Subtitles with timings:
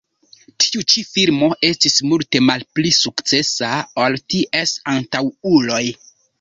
[0.63, 3.71] Tiu ĉi filmo estis multe malpli sukcesa
[4.07, 5.83] ol ties antaŭuloj.